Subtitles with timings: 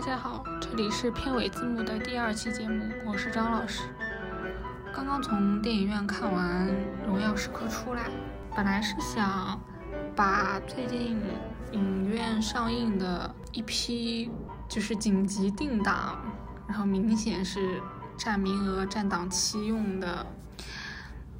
[0.00, 3.82] 大家好，这里是片尾字幕的第二期节目，我是张老师。
[4.94, 6.68] 刚刚从电影院看完
[7.06, 8.04] 《荣耀时刻》出来，
[8.56, 9.60] 本来是想
[10.16, 11.18] 把最近
[11.72, 14.30] 影院上映的一批
[14.66, 16.18] 就是紧急定档，
[16.66, 17.78] 然后明显是
[18.16, 20.26] 占名额、占档期用的，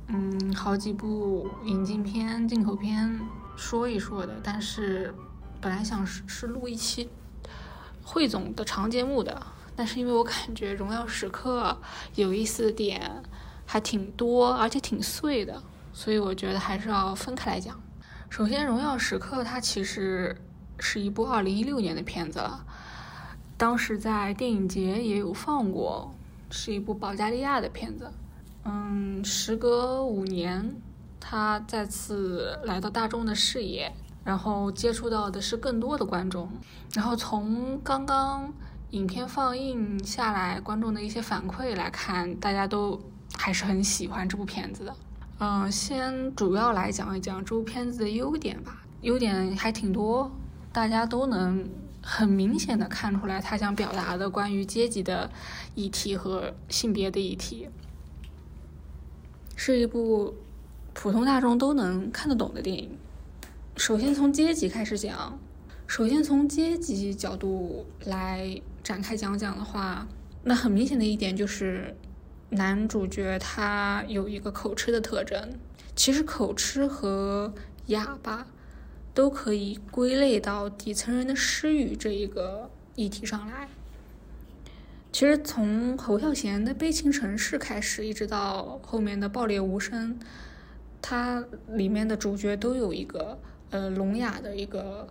[0.08, 3.18] 嗯，好几部引进片、进口片
[3.56, 5.14] 说一说的，但是
[5.62, 7.08] 本来想是是录一期。
[8.12, 9.40] 汇总的长节目的，
[9.76, 11.78] 但是因为我感觉《荣耀时刻》
[12.20, 13.22] 有意思的点
[13.64, 17.80] 还挺多，而且挺碎的，所以我觉得还是要分开来讲。
[18.28, 20.36] 首先，《荣耀时刻》它其实
[20.80, 22.66] 是一部2016年的片子了，
[23.56, 26.12] 当时在电影节也有放过，
[26.50, 28.10] 是一部保加利亚的片子。
[28.64, 30.74] 嗯，时隔五年，
[31.20, 33.92] 它再次来到大众的视野。
[34.22, 36.48] 然后接触到的是更多的观众，
[36.92, 38.52] 然后从刚刚
[38.90, 43.00] 影片放映下来观众的一些反馈来看，大家都
[43.38, 44.94] 还是很喜欢这部片子的。
[45.38, 50.30] 嗯，先主要来讲一讲这部片子的优点吧，优点还挺多，
[50.70, 51.66] 大家都能
[52.02, 55.30] 很明显的看出来，他想表达的关于阶级的
[55.74, 57.68] 议题和性别的议题，
[59.56, 60.34] 是一部
[60.92, 62.98] 普通大众都能看得懂的电影。
[63.80, 65.40] 首先从阶级开始讲，
[65.86, 70.06] 首先从阶级角度来展开讲讲的话，
[70.44, 71.96] 那很明显的一点就是
[72.50, 75.54] 男主角他有一个口吃的特征。
[75.96, 77.54] 其实口吃和
[77.86, 78.46] 哑巴
[79.14, 83.66] 都可以归类到底层人的失语这一个议题上来。
[85.10, 90.14] 其实从侯孝贤的《悲情城市》开始，一直到后面的《爆裂无声》，
[91.00, 93.38] 它里面的主角都有一个。
[93.70, 95.08] 呃，聋哑的一个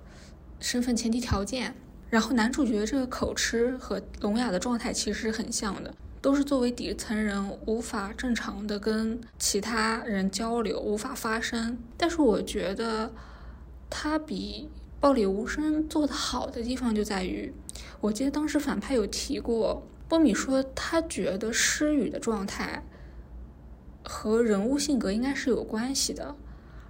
[0.60, 1.74] 身份前提条件，
[2.10, 11.78] 然后男主角这个口吃和聋哑的状态其实是很像的，都是作为底层人无法正常的跟其他人交流，无法发声。
[11.96, 13.12] 但是我觉得
[13.90, 14.70] 他比
[15.00, 17.54] 《暴力无声》做的好的地方就在于，
[18.02, 22.84] 我记得当时反派有提过，波米说他觉得失语的状态
[24.04, 26.36] 和人物性格应该是有关系的。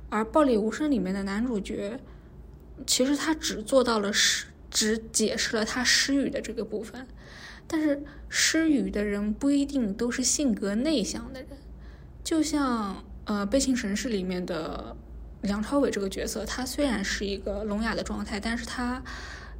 [0.09, 1.99] 而《暴力无声》里面的男主角，
[2.87, 7.07] 其实他只做到了失，只解释了他失语的这个部分。
[7.67, 11.49] 但是失语的人不一定都是性格内向的人，
[12.23, 14.95] 就像呃《悲情城市》里面的
[15.41, 19.03] 梁朝伟这个角色，他虽然是一个聋哑的状态，但是他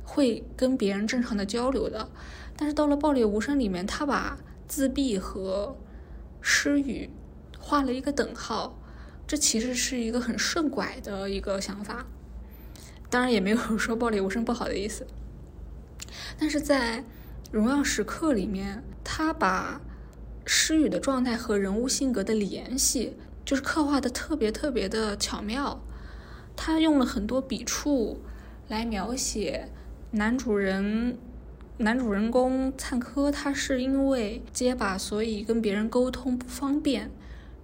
[0.04, 2.10] 会跟别人正常的交流的。
[2.58, 5.78] 但是到了《暴力无声》里面，他把自闭和
[6.42, 7.12] 失语
[7.60, 8.79] 画了一个等号。
[9.30, 12.04] 这其实是一个很顺拐的一个想法，
[13.12, 15.06] 当然也没有 说暴力无声不好的意思。
[16.40, 16.98] 但是在
[17.52, 19.80] 《荣耀时刻》里面，他把
[20.48, 25.80] 诗语的状态和人物性格的联系，就是刻画的特别特别的巧妙。
[26.56, 28.20] 他用了很多笔触
[28.68, 29.70] 来描写
[30.10, 31.20] 男主人、
[31.78, 37.12] 男主人公灿科，他是因为结巴，所以跟别人沟通不方便。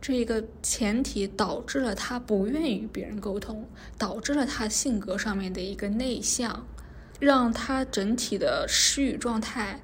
[0.07, 3.67] 这一个前提导致了他不愿与别人沟通，
[3.97, 6.67] 导致了他性格上面的一个内向，
[7.19, 9.81] 让他整体的失语状态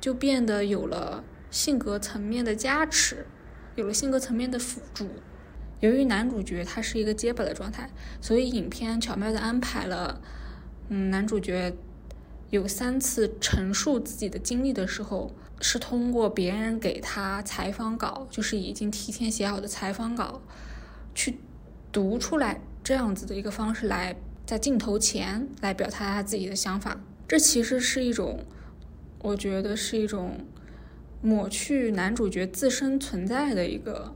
[0.00, 3.26] 就变得有了性格层面的加持，
[3.74, 5.08] 有了性格层面的辅助。
[5.80, 10.20] 由于男主角他是一个结巴的状态，所以影片巧妙的安排了，
[10.88, 11.74] 嗯，男主角
[12.50, 15.34] 有三次陈述自己的经历的时候。
[15.66, 20.42] 是通过别人给他采访稿，就是已经提前写好的采访稿，
[21.14, 21.38] 去
[21.90, 24.14] 读出来这样子的一个方式来
[24.44, 27.00] 在镜头前来表达他自己的想法。
[27.26, 28.44] 这其实是一种，
[29.22, 30.44] 我觉得是一种
[31.22, 34.14] 抹去男主角自身存在的一个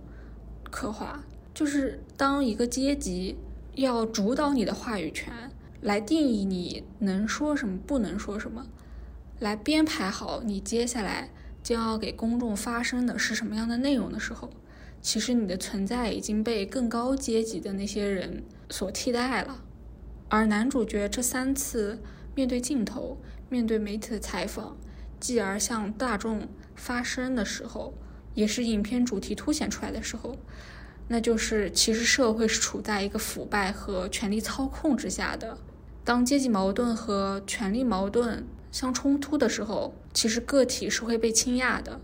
[0.70, 1.24] 刻画。
[1.54, 3.38] 就是当一个阶级
[3.74, 5.32] 要主导你的话语权，
[5.80, 8.66] 来定义你能说什么，不能说什么。
[9.40, 11.30] 来编排好你接下来
[11.68, 14.48] 将要给公众发声的是什么样的内容的时候，
[15.02, 19.62] 其实你的存在已经被更高阶级的那些人所替代了。
[20.30, 21.98] 而男主角这三次
[22.34, 23.18] 面对镜头、
[23.50, 24.78] 面对媒体的采访，
[25.20, 27.92] 继而向大众发声的时候，
[28.32, 30.38] 也是影片主题凸显出来的时候，
[31.08, 35.58] 那就是其实社会是处在一个腐败和权力操控之下的。
[36.02, 38.46] 当阶级矛盾和权力矛盾。
[38.70, 42.00] 相冲突的时候，其实个体是会被倾轧的，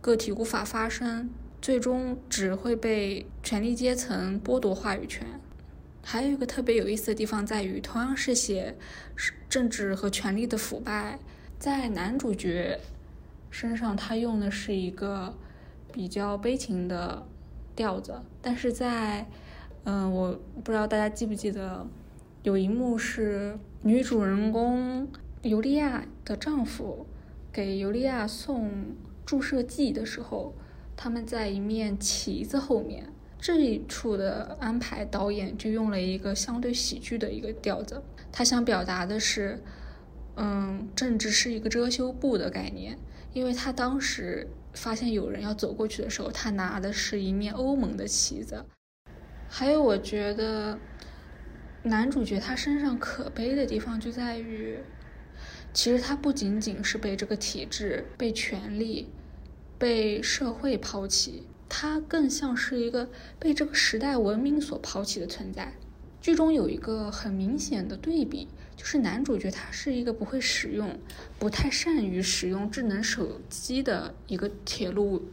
[0.00, 1.30] 个体无法发声，
[1.60, 5.26] 最终只会被权力阶层剥夺话语权。
[6.02, 8.76] 还有一个特别有意思的地方在于，同样是写
[9.48, 11.18] 政治和权力的腐败，
[11.58, 12.78] 在男主角
[13.50, 15.34] 身上，他用的是一个
[15.92, 17.26] 比较悲情的
[17.74, 19.26] 调子，但是在，
[19.82, 21.84] 嗯，我不知道大家记不记得，
[22.44, 25.08] 有一幕是女主人公
[25.42, 27.06] 尤利亚的丈夫
[27.52, 28.94] 给尤利亚送
[29.24, 30.54] 注射剂的时候，
[30.96, 33.06] 他们在一面旗子后面。
[33.38, 38.02] 这一处的安排，导演就用了一个相对喜剧的一个调子。
[38.32, 39.62] 他想表达的是，
[40.36, 42.98] 嗯，政治是一个遮羞布的概念。
[43.34, 48.64] 因为他当时发现有人要走过去的时候，他拿的是一面欧盟的旗子。
[49.48, 50.78] 还有，我觉得
[51.82, 54.78] 男主角他身上可悲的地方就在于，
[55.76, 59.10] 其实他不仅仅是被这个体制、被权力、
[59.76, 61.42] 被社会抛弃。
[61.68, 65.74] 他更像是一个被这个时代文明所抛弃的存在。
[66.22, 70.98] 剧中有一个很明显的对比，就是男主角他是一个不会使用、
[71.38, 75.26] 不太善于使用智能手机的一个铁路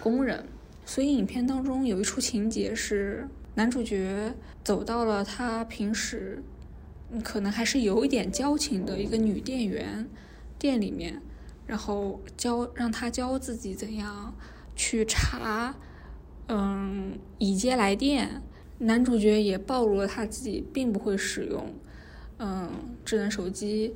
[0.00, 0.46] 工人。
[0.86, 3.26] 所以影片当中有一处情节是，
[3.56, 4.32] 男主角
[4.62, 6.40] 走到了他平时
[7.22, 10.08] 可能还是有一点交情的一个女店员
[10.58, 11.20] 店里面，
[11.66, 14.34] 然后教让他教自己怎样。
[14.76, 15.72] 去查，
[16.48, 18.42] 嗯，已接来电。
[18.78, 21.72] 男主角也暴露了他自己并不会使用，
[22.38, 22.68] 嗯，
[23.04, 23.94] 智能手机，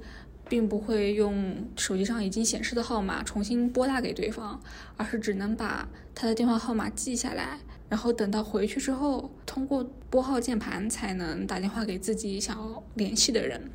[0.48, 4.62] 并不会用手机上已经显示的号码重新拨打给对方，
[4.96, 13.70] 而是只能把他的电话号码记下来，然后等到回去之后，通过拨号键盘才能打电话给自己想要联系的人。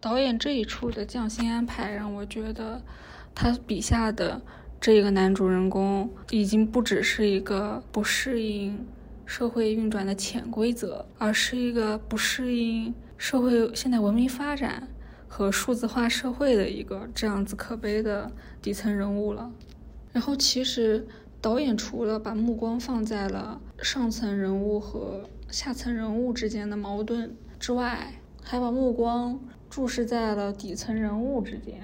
[0.00, 2.82] 导演这一处的匠心安排让我觉得，
[3.34, 4.40] 他笔下的。
[4.80, 8.86] 这个男主人公已经不只是一个不适应
[9.26, 14.88] 社会运转的潜规则，而是一个不适应社会现代文明发展
[15.28, 18.32] 和数字化社会的一个这样子可悲的
[18.62, 19.52] 底层人物了。
[20.12, 21.06] 然后，其实
[21.40, 31.80] 导演除了把目光放在了上层人物和下层人物之间的矛盾之外，还把目光注视在了底层人物之间。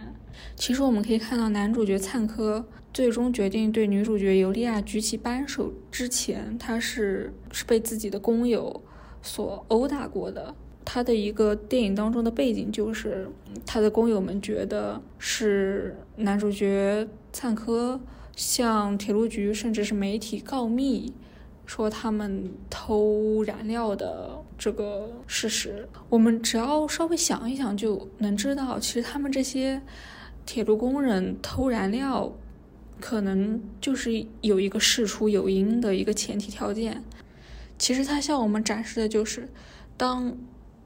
[0.54, 8.82] 其实我们可以看到，男主角灿科最终决定对女主角尤利亚举起扳手之前，他是是被自己的工友
[9.22, 10.54] 所殴打过的。
[10.84, 13.28] 他的一个电影当中的背景就是，
[13.64, 17.98] 他的工友们觉得是男主角灿科
[18.36, 21.12] 向铁路局甚至是媒体告密，
[21.66, 25.88] 说他们偷燃料的这个事实。
[26.08, 29.82] 我们只要稍微想一想，就能知道，其实他们这些。
[30.48, 32.32] 铁路工人偷燃料，
[33.00, 37.02] 可能就是有一个事出有因的一个前提条件。
[37.76, 39.48] 其实他向我们展示的就是，
[39.96, 40.38] 当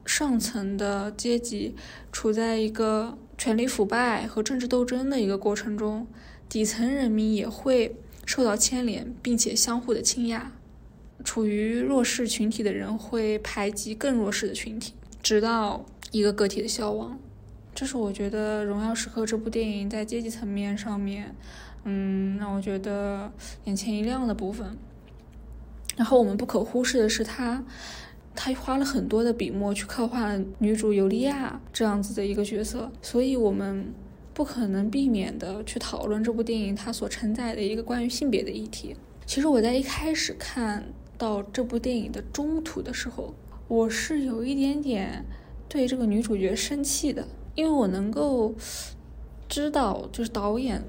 [0.06, 1.74] 上层的阶级
[2.10, 6.06] 处在一个权力腐败和政治斗争的一个过程中，
[6.50, 10.52] 底层人民也会受到牵连，并且相互的倾轧。
[11.22, 17.18] 处于弱势群体的人会排挤更弱势的群体，直到一个个体的消亡。
[17.74, 21.34] 这是我觉得《荣耀时刻》这部电影在阶级层面上面，
[21.84, 23.30] 嗯，让我觉得
[23.64, 24.76] 眼前一亮的部分。
[25.96, 27.62] 然后我们不可忽视的是，他
[28.34, 33.92] 他花了很多的笔墨去刻画女主尤利亚这样子的一个角色，所以我们
[34.32, 38.96] 不可能避免的去讨论这部电影它所承载的一个关于性别的议题。
[39.26, 40.84] 其实我在一开始看
[41.18, 43.34] 到这部电影的中途的时候，
[43.68, 45.24] 我是有一点点
[45.68, 47.26] 对这个女主角生气的。
[47.56, 48.54] 因为我能够
[49.48, 50.82] 知道，就是导演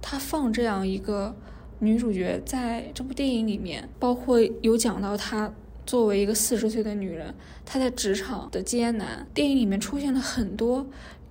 [0.00, 1.36] 他放这样一个
[1.78, 5.52] 女主角在这部电影里面，包括有讲到她
[5.84, 7.32] 作为一个四十岁的女人，
[7.66, 9.26] 她在职场的艰难。
[9.34, 10.86] 电影里面出现了很多，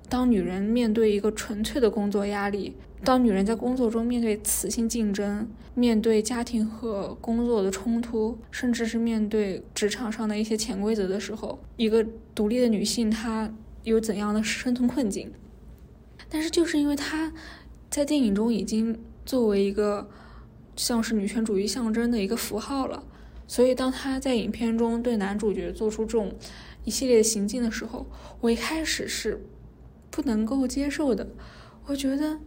[0.10, 13.54] 当女人面对一个纯粹的工作压力，当女人在工作中面对雌性竞争，面对家庭和工作的冲突，甚至是面对职场上的一些潜规则的时候，一个独立的女性她。
[13.84, 15.32] 有怎样的生存困境？
[16.28, 17.32] 但是就是因为她
[17.88, 20.10] 在电影中已经作为一个
[20.76, 23.04] 像是女权主义象征的一个符号了，
[23.48, 26.34] 所以当她在影片中对男主角做出这种
[26.84, 28.08] 一系列行径的时候，
[28.42, 29.40] 我一开始是
[30.16, 31.28] 不能够接受的。
[31.88, 32.40] 我觉得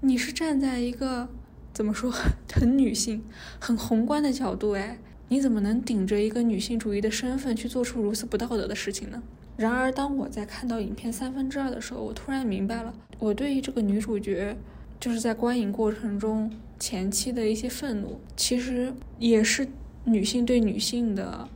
[0.00, 1.28] 你是站在一个
[1.72, 2.12] 怎么说
[2.52, 3.22] 很女性、
[3.60, 9.22] 很宏观的角度，哎，你怎么能顶着一个女性主义的身份去做出如此不道德的事情呢？
[9.56, 14.56] 然而，当我在看到影片三分之二的时候，我突然明白了，我对于这个女主角，
[14.98, 16.50] 就是在观影过程中
[16.80, 19.68] 前期的一些愤怒，其实也是
[20.02, 21.48] 女性对女性的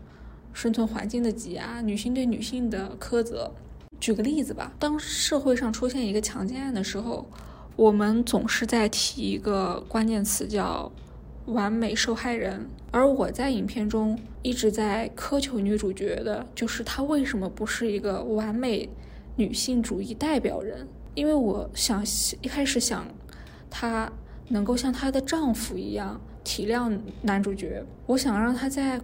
[0.53, 3.53] 生存环境的挤压，女性对女性的苛责。
[4.03, 7.25] 举个例子吧，当社会上出现一个强奸案的时候，
[7.77, 10.91] 我们总是在提一个关键词叫
[11.47, 18.89] “完美受害人”，而我在影片中一直在苛求女主角的就是她为什么不是一个完美
[19.37, 20.85] 女性主义代表人？
[21.15, 22.05] 因为我想
[22.41, 23.07] 一开始想
[23.71, 24.11] 她
[24.49, 29.01] 能够像她的丈夫一样体谅男主角，我想让她在。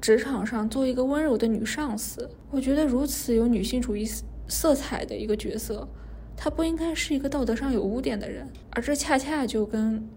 [0.00, 4.06] 职场上做一个温柔的女上司，我觉得如此有女性主义
[4.48, 5.88] 色彩的一个角色，
[6.36, 10.08] 她不应该是一个道德上有污点的人，而这恰恰就跟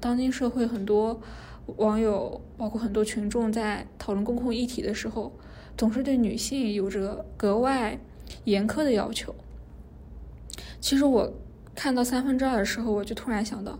[0.00, 1.20] 当今社会很多
[1.76, 5.32] 网友，包括很多群众在讨论公共议题的时候，
[5.76, 7.98] 总是对女性有着格外
[8.44, 9.34] 严苛的要求。
[10.80, 11.32] 其实我
[11.74, 13.78] 看到三分之二的时候，我就突然想到，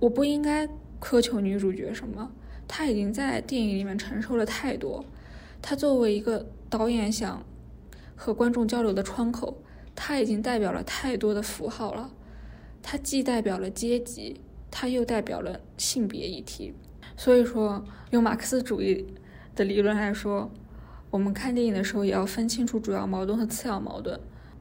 [0.00, 0.66] 我不应该
[1.00, 2.32] 苛求女主角什么。
[2.66, 5.04] 她已经在电影里面承受了太多，
[5.60, 7.42] 她作为一个导演想
[8.18, 9.56] 和观众交流的窗口，
[9.94, 12.10] 它已经代表了太多的符号了。
[12.82, 16.74] 它既代表了阶级，它又代表了性别议题。
[17.16, 19.06] 所以说，用马克思主义
[19.54, 20.50] 的理论来说，
[21.10, 24.18] 我们看电影的时候也要分清楚主要矛盾和次要矛盾。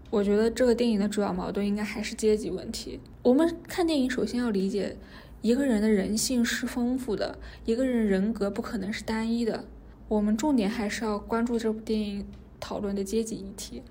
[0.10, 3.00] 我觉得这个电影的主要矛盾应该还是阶级问题。
[3.24, 4.96] 我们看电影首先要理解。
[5.44, 9.66] 一个人的人性是丰富的，一个人人格不可能是单一的。
[10.08, 12.26] 我们重点还是要关注这部电影
[12.60, 13.82] 讨论的阶级议题，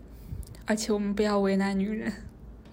[0.65, 2.13] 而且我们不要为难女人。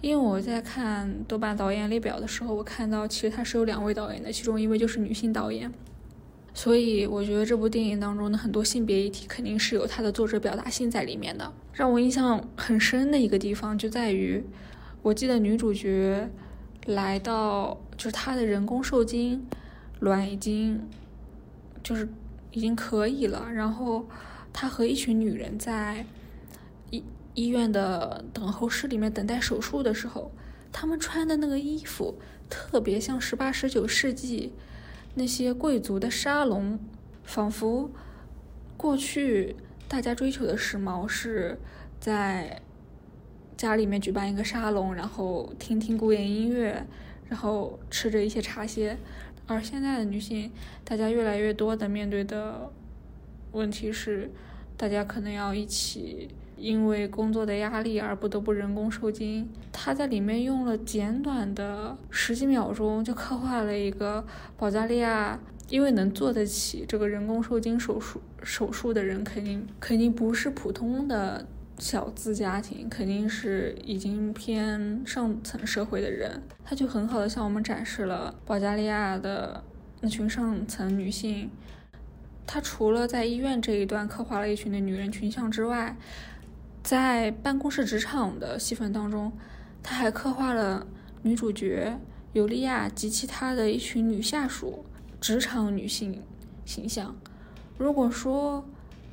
[0.00, 5.72] 因为我在看豆瓣导演列表的时候，我看到其实他是有两位导演的，其中一位就是女性导演。
[6.52, 11.52] 所以我觉得这部电影当中的很多性别议题肯定是有它的作者表达性在里面的。
[11.72, 14.44] 让我印象很深的一个地方就在于，
[15.02, 16.28] 我记得女主角。
[16.86, 19.46] 来到就是她的人工受精
[20.00, 20.78] 卵已经
[21.82, 22.06] 就是
[22.50, 24.06] 已经可以了，然后
[24.54, 26.06] 他和一群女人在
[26.90, 30.32] 医医院的等候室里面等待手术的时候，
[30.72, 32.18] 他们穿的那个衣服
[32.48, 34.54] 特别像十八十九世纪
[35.16, 36.78] 那些贵族的沙龙，
[37.24, 37.90] 仿佛
[38.78, 39.56] 过去
[39.86, 41.58] 大家追求的时髦是
[42.00, 42.62] 在。
[43.56, 46.84] 家里面举办一个沙龙，然后听听古典音乐，
[47.28, 48.98] 然后吃着一些茶歇。
[49.46, 50.50] 而现在的女性，
[50.84, 52.72] 大家越来越多的面对的
[53.54, 54.30] 问题是，
[54.76, 59.48] 大家可能要一起因为工作的压力而不得不人工受精。
[59.72, 64.24] 她在里面用了简短的十几秒钟就刻画了一个
[64.56, 71.46] 保加利亚，因为能做得起这个人工受精手术手术的人，肯定肯定不是普通的。
[71.76, 79.60] 小资家庭肯定是已经偏上层社会的人，他就很好的向我们展示了保加利亚的
[80.00, 81.50] 那群上层女性。
[82.46, 85.96] 他除了在医院这一段刻画了一群的女人群像之外，
[86.82, 89.32] 在办公室职场的戏份当中，
[89.82, 90.86] 他还刻画了
[91.22, 91.98] 女主角
[92.32, 94.84] 尤利亚及其他的一群女下属
[95.20, 96.22] 职场女性
[96.64, 97.16] 形象。
[97.78, 98.64] 如果说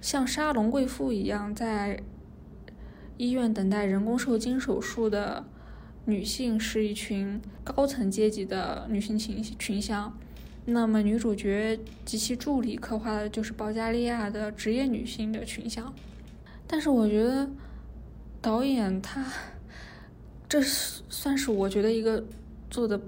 [0.01, 2.01] 像沙龙贵妇一样在
[3.17, 5.45] 医院等待人工受精手术的
[6.05, 10.17] 女性是一群高层阶级的女性群群像，
[10.65, 15.93] 那么女主角及其助理刻画的就是保加利亚的职业女性的群像。
[16.67, 17.49] 但是我觉得
[18.41, 19.25] 导演他
[20.47, 22.23] 这算是我觉得一个
[22.69, 22.99] 做的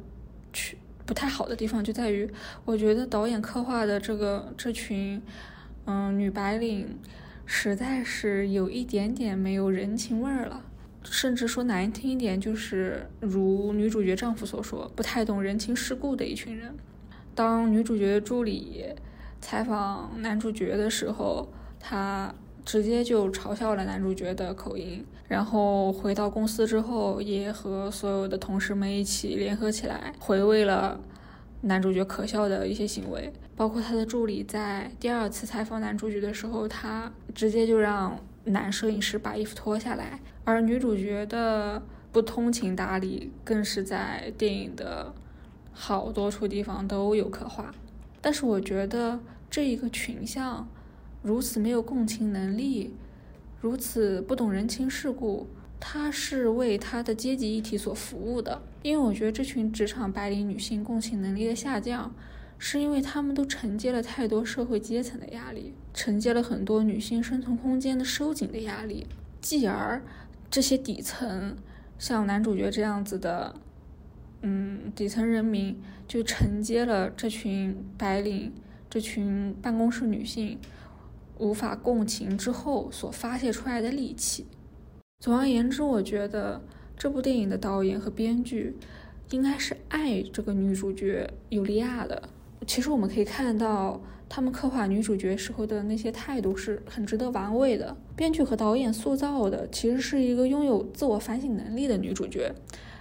[0.52, 2.30] 去不太好的地方，就在于
[2.66, 5.22] 我觉得导演刻画的这个这群
[5.86, 6.98] 嗯女白领。
[7.46, 10.64] 实在是有一点点没有人情味儿了，
[11.04, 16.74] 甚至说难听一点，就是如女主角丈夫所说，不太懂人情世故的一群人。
[17.36, 18.86] 当女主角助理
[19.42, 21.48] 采访男主角的时候，
[21.80, 22.34] 他
[22.66, 31.00] 直接就嘲笑了男主角的口音，然后回到公司之后，也和所有的同事们一起联合起来回味了。
[31.66, 45.14] 男主角可笑的一些行为，包括他的助理在第二次采访男主角的时候，他直接就让男摄影师把衣服脱下来，而女主角的不通情达理更是在电影的
[45.74, 47.74] 好多处地方都有刻画。
[48.22, 50.68] 但是我觉得这一个群像
[51.22, 52.94] 如此没有共情能力，
[53.60, 55.48] 如此不懂人情世故。
[55.86, 62.16] 他是为他的阶级议题所服务的，因为我觉得这群职场白领女性共情能力的下降，
[62.58, 69.06] 是因为她们都承接了太多社会阶层的压力，承接了很多女性生存空间的收紧的压力，
[69.42, 70.02] 继而
[70.50, 71.58] 这些底层
[72.00, 73.54] 像男主角这样子的，
[74.46, 78.52] 嗯，底层人民就承接了这群白领、
[78.90, 80.60] 这群办公室女性
[81.38, 84.46] 无法共情之后所发泄出来的戾气。
[85.22, 86.62] 总而言之，我觉得
[86.98, 88.76] 这部电影的导演和编剧
[89.32, 92.30] 应该是爱这个女主角尤利亚的。
[92.68, 97.96] 其实我们可以看到，他们刻画女主角时候的那些态度是很值得玩味的。
[98.18, 102.54] 编剧和导演塑造的其实是一个拥有自我反省能力的女主角。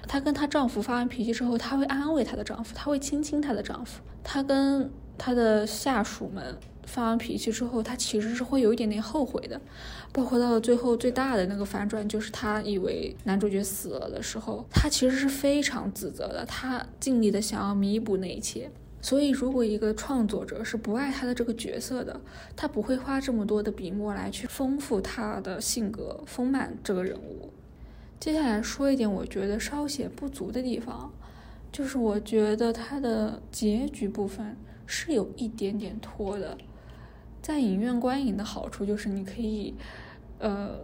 [0.06, 4.02] 她跟她丈夫发完脾气之后，她会安慰她的丈夫，她会亲亲她的丈夫。
[4.22, 9.60] 她跟她的下属们发完脾气之后，她其实是会有一点点后悔的。
[10.12, 16.44] 包括到了最后最大的那个反转，就是她以为男主角死了的时候，她其实是非常自责的。
[16.44, 18.70] 她尽力的想要弥补那一切。
[19.04, 22.20] 所以，如果一个创作者是不爱他的这个角色的，
[22.54, 27.51] 他不会花这么多的笔墨来去丰富他的性格、丰满这个人物。
[28.22, 31.12] 接下来说一点我觉得稍显不足的地方，
[31.72, 36.56] 就是我觉得它的结局部分是有一点点拖的。
[37.42, 39.74] 在影院观影的好处就是你可以，
[40.38, 40.78] 呃，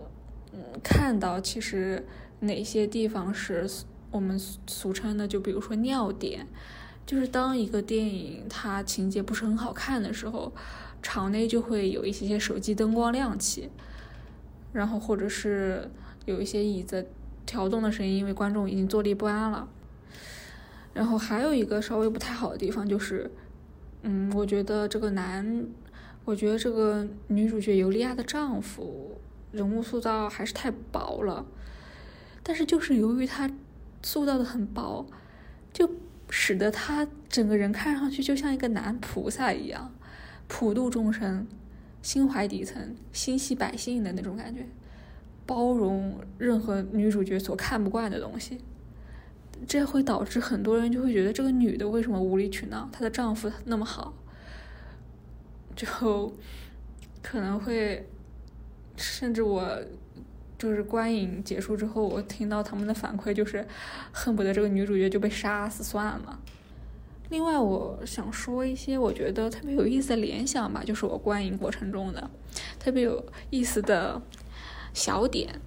[0.53, 2.05] 嗯，看到其实
[2.41, 3.71] 哪些地方是
[4.11, 6.45] 我们俗称的，就比如说尿点。
[7.07, 10.53] 就是当一个电影它情节不是很好看的时候，
[11.01, 13.71] 场内就会有一些些手机灯光亮起，
[14.73, 15.89] 然后或者是
[16.27, 17.07] 有一些椅子
[17.49, 19.67] 调动的声音，因为观众已经坐立不安了。
[20.93, 23.31] 然后还有一个稍微不太好的地方就是，
[24.03, 25.65] 嗯，我觉得这个男，
[26.27, 29.19] 我觉得这个女主角尤利亚的丈夫
[29.53, 31.47] 人物塑造还是太薄了，
[32.43, 33.51] 但是就是由于他
[34.03, 35.07] 塑造的很薄，
[35.73, 35.91] 就。
[36.31, 39.91] 使得他整个人看上去就像一个男菩萨一样，
[40.47, 41.47] 普度众生，
[42.03, 44.67] 心怀底层，心系百姓的那种感觉，
[45.49, 48.61] 包容任何女主角所看不惯的东西。
[49.67, 52.89] 这会导致很多人就会觉得这个女的为什么无理取闹？
[52.93, 54.13] 她的丈夫那么好，
[55.75, 56.33] 就
[57.23, 58.07] 可能会，
[58.97, 59.83] 甚至我。
[60.59, 63.65] 就是观影结束之后，我听到他们的反馈就是，
[64.11, 66.37] 恨不得这个女主角就被杀死算了。
[67.31, 72.29] 另外，我想说一些我觉得特别有意思的联想吧，就是我观影过程中的
[72.77, 74.21] 特别有意思的
[74.99, 75.61] 小点。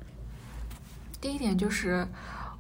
[1.21, 2.05] 第一点就是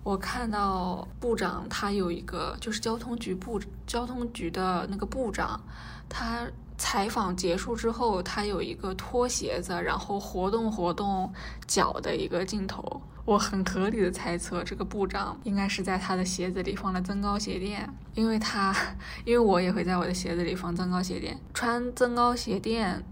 [0.03, 5.61] 我看到部长他有一个，就是交通局部交通局的那个部长，
[6.07, 6.47] 他。
[6.77, 11.31] 采访结束之后，他有一个脱鞋子，然后活动活动
[11.67, 12.99] 脚的一个镜头。
[13.23, 18.75] 我很合理的猜测，这个部长应该是在他的鞋子里放了增高鞋垫，因为他，
[19.25, 21.39] 因为我也会在我的鞋子里放增高鞋垫。
[21.53, 23.03] 穿增高鞋垫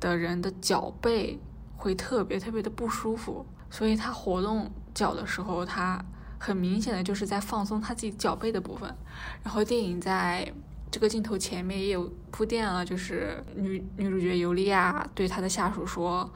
[0.00, 1.38] 的人的脚背
[1.82, 6.04] 会特别特别的不舒服，所以他活动脚的时候，他
[6.38, 8.94] 很明显的就是在放松他自己脚背的部分。
[9.42, 10.52] 然后电影在。
[10.92, 16.30] 这个镜头前面也有铺垫了，就是女女主角尤利娅对她的下属说：“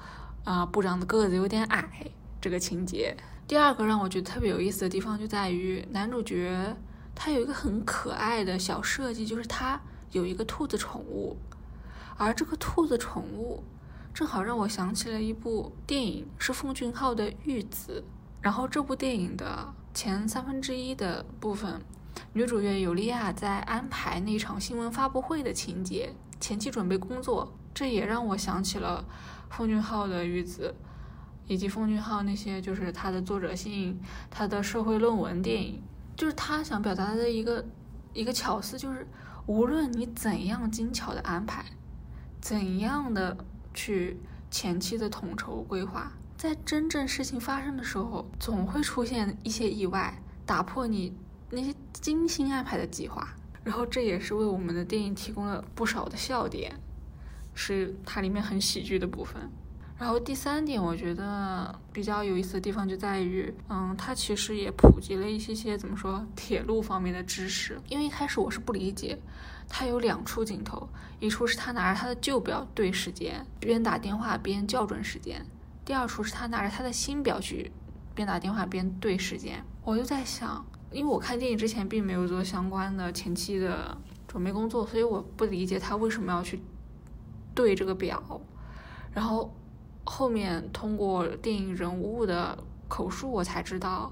[0.44, 2.06] 啊，部长的个子有点矮。”
[2.40, 3.14] 这个情节。
[3.46, 6.74] 第二个让我觉得特别有意思的地方就在于男主角
[7.14, 9.78] 他有一个很可爱的小设计，就是他
[10.12, 11.36] 有一个兔子宠物，
[12.16, 13.62] 而这个兔子宠物
[14.16, 18.02] 正好让我想起了一部电影，是奉俊昊的《玉子》。
[18.40, 21.78] 然后这部电影的前三分之一的部分。
[22.32, 29.04] 女主角尤利娅在安排那场新闻发布会的情节，前期准备工作，这也让我想起了
[29.50, 30.74] 奉俊昊的《玉子》，
[31.46, 34.00] 以及奉俊昊那些就是他的作者性、
[34.30, 35.82] 他的社会论文电影，
[36.16, 37.62] 就是他想表达的一个
[38.14, 39.06] 一个巧思，就是
[39.44, 41.66] 无论你怎样精巧的安排，
[42.40, 43.36] 怎样的
[43.76, 44.18] 去
[44.50, 51.16] 前期的统筹规划，在真正事情发生的时候，总会出现一些意外，打破你。
[51.48, 56.74] 那些精心安排的计划，然后这也是为我们的电影提供了不少的笑点，
[57.54, 59.48] 是它里面很喜剧的部分。
[59.98, 67.80] 然后第三点，我觉得比较有意思的地方就在于，嗯，它其实也普及了一些些怎么说铁路方面的知识。
[67.88, 69.18] 因为一开始我是不理解，
[69.68, 75.40] 它有两处镜头，一处是他拿着他的旧表对时间，边打电话边校准时间；
[75.84, 77.72] 第二处是他拿着他的新表去
[78.14, 79.64] 边打电话边对时间。
[79.82, 80.64] 我就在想。
[80.92, 86.60] 因为我看电影之前并没有做相关的前期的准备工作，所以我不理解他为什么要去
[87.54, 88.40] 对这个表。
[89.12, 89.52] 然后
[90.06, 92.56] 后面通过电影人物的
[92.88, 94.10] 口述，我才知道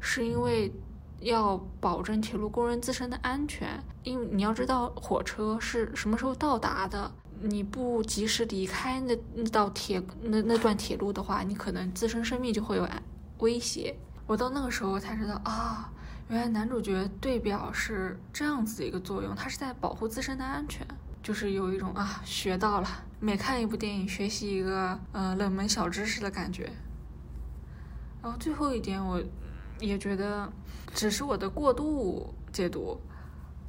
[0.00, 0.72] 是因为
[1.20, 3.68] 要保证铁路工人自身的安全。
[4.04, 12.88] 因为你要知道火车是什么时候到达的，你不及时离开那那道铁那那段铁路的话，你可能自身生命就会有
[13.38, 13.94] 威胁。
[14.26, 15.92] 我到那个时候才知道啊。
[16.28, 20.86] 原来男主角对表是这样子的一个作用，他是在保护自身的安全，
[21.22, 22.88] 就是有一种啊学到了，
[23.20, 26.70] 每看一部电影学习一个呃冷门小知识的感觉。
[28.20, 29.22] 然后最后一点，我
[29.78, 30.50] 也觉得
[30.92, 33.00] 只是我的过度解读，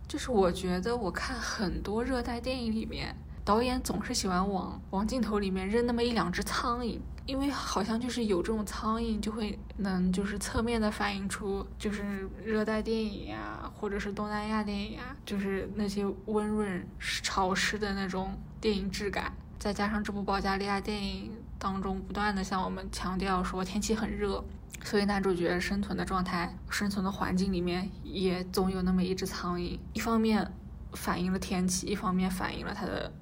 [0.07, 6.99] 就是我觉得我看很多热带电影里面，导演总是喜欢往往镜头里面扔那么一两只苍蝇。
[7.25, 19.31] 因为好像就是有这种苍蝇，就会能就是侧面的反映出就是热带电影呀，或者是东南亚电影啊，就是那些温润潮湿的那种电影质感。
[19.57, 24.43] 再加上这部保加利亚电影当中不断的向我们强调说天气很热，
[24.83, 29.79] 所以男主角生存的状态、生存的环境里面也总有那么一只苍蝇。
[29.93, 30.51] 一方面
[30.91, 33.13] 反映了天气，一方面反映了他的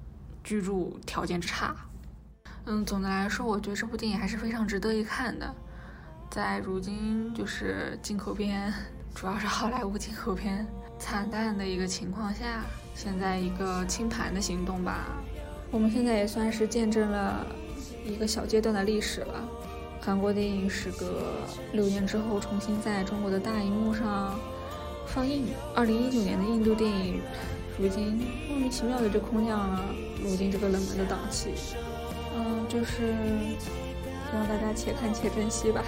[0.42, 1.76] 居住条件之差。
[2.66, 5.52] 嗯，总的来说，我觉得这部电影还是非常值得一看的。
[6.30, 8.72] 在如今就是进口片，
[9.14, 10.64] 主要是好莱坞进口片
[10.98, 15.06] 惨淡的一个情况下，现在一个清盘的行动吧，
[15.72, 17.44] 我们现在也算是见证了
[18.06, 19.48] 一个小阶段的历史了。
[20.00, 21.34] 韩国电影时隔
[21.72, 24.38] 六年之后重新在中国的大荧幕上
[25.06, 25.46] 放映。
[25.74, 27.20] 二零一九年的印度电影，
[27.76, 29.84] 如今莫名其妙的就空降了
[30.22, 31.50] 如今这个冷门的档期。
[32.72, 33.02] 就是
[33.60, 35.84] 希望大家且看且珍惜吧。